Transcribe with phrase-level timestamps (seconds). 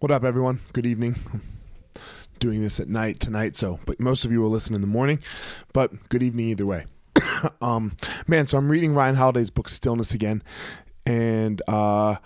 [0.00, 0.60] What up, everyone?
[0.74, 1.16] Good evening.
[2.38, 5.18] doing this at night tonight, so but most of you will listen in the morning.
[5.72, 6.86] But good evening either way.
[7.60, 7.96] um,
[8.28, 10.44] man, so I'm reading Ryan Holiday's book Stillness again,
[11.04, 12.18] and uh,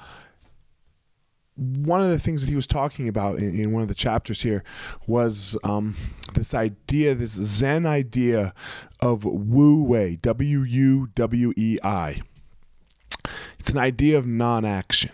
[1.56, 4.42] one of the things that he was talking about in, in one of the chapters
[4.42, 4.62] here
[5.06, 5.96] was um,
[6.34, 8.52] this idea, this Zen idea
[9.00, 12.20] of Wu Wei, W U W E I.
[13.58, 15.12] It's an idea of non-action.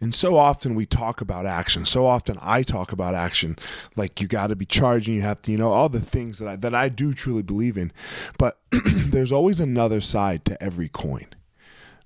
[0.00, 1.84] And so often we talk about action.
[1.84, 3.58] So often I talk about action,
[3.96, 6.48] like you got to be charging, you have to, you know, all the things that
[6.48, 7.92] I that I do truly believe in.
[8.38, 11.26] But there's always another side to every coin,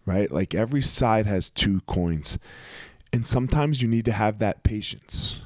[0.06, 0.30] right?
[0.30, 2.38] Like every side has two coins,
[3.12, 5.42] and sometimes you need to have that patience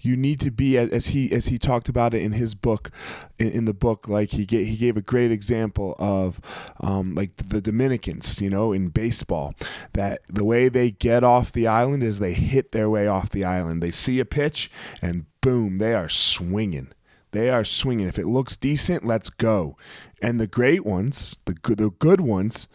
[0.00, 2.90] you need to be as he as he talked about it in his book
[3.38, 6.40] in, the book like he gave he gave a great example of
[6.80, 9.54] um, like the Dominicans you know in baseball
[9.92, 13.44] that the way they get off the island is they hit their way off the
[13.44, 13.82] island.
[13.82, 16.88] They see a pitch and boom they are swinging.
[17.32, 18.08] They are swinging.
[18.08, 19.76] If it looks decent let's go.
[20.20, 22.68] And the great ones the good the good ones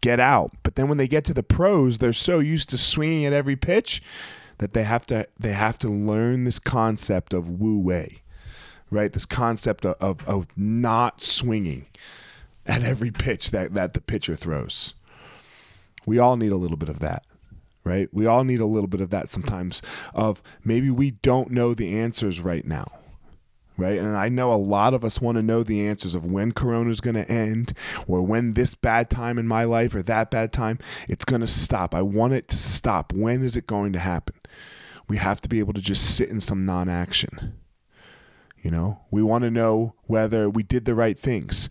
[0.00, 0.52] get out.
[0.62, 3.56] But then when they get to the pros they're so used to swinging at every
[3.56, 4.02] pitch
[4.58, 8.22] that they have to they have to learn this concept of wu wei,
[8.90, 9.12] right?
[9.12, 11.86] This concept of, of, of not swinging
[12.66, 14.94] at every pitch that, that the pitcher throws.
[16.06, 17.24] We all need a little bit of that,
[17.82, 18.08] right?
[18.12, 19.82] We all need a little bit of that sometimes
[20.14, 22.90] of maybe we don't know the answers right now
[23.76, 23.98] right?
[23.98, 26.90] And I know a lot of us want to know the answers of when Corona
[26.90, 27.74] is going to end
[28.06, 31.46] or when this bad time in my life or that bad time it's going to
[31.46, 31.94] stop.
[31.94, 33.12] I want it to stop.
[33.12, 34.36] When is it going to happen?
[35.08, 37.54] We have to be able to just sit in some non-action.
[38.62, 41.68] You know, we want to know whether we did the right things.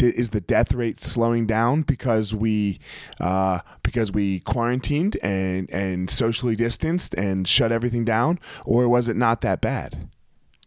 [0.00, 2.78] Is the death rate slowing down because we
[3.18, 9.16] uh, because we quarantined and and socially distanced and shut everything down, or was it
[9.16, 10.08] not that bad?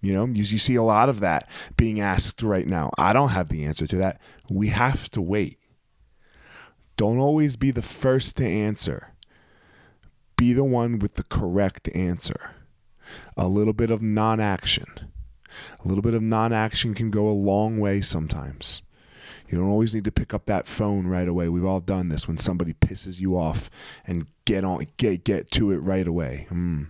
[0.02, 2.92] You know, you, you see a lot of that being asked right now.
[2.98, 4.20] I don't have the answer to that.
[4.50, 5.60] We have to wait.
[6.98, 9.14] Don't always be the first to answer.
[10.38, 12.52] Be the one with the correct answer.
[13.38, 15.12] A little bit of non action.
[15.84, 18.82] A little bit of non action can go a long way sometimes.
[19.50, 21.50] You don't always need to pick up that phone right away.
[21.50, 23.70] We've all done this when somebody pisses you off
[24.08, 26.48] and get on get get to it right away.
[26.50, 26.88] Mm.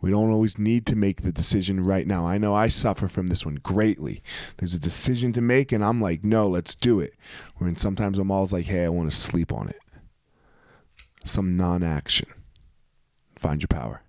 [0.00, 2.26] We don't always need to make the decision right now.
[2.26, 4.22] I know I suffer from this one greatly.
[4.58, 7.14] There's a decision to make, and I'm like, no, let's do it.
[7.56, 9.80] When sometimes I'm always like, hey, I want to sleep on it.
[11.24, 12.28] Some non action.
[13.38, 14.02] Find your power.